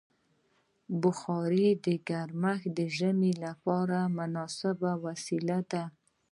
د 0.89 0.91
بخارۍ 1.01 1.67
ګرمښت 2.07 2.67
د 2.77 2.79
ژمي 2.97 3.33
لپاره 3.45 3.97
مناسبه 4.17 4.91
وسیله 5.05 5.59
ده. 5.71 5.83